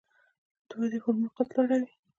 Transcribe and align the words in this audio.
د 0.67 0.69
ودې 0.79 0.99
هورمون 1.03 1.31
قد 1.37 1.47
لوړوي 1.55 1.91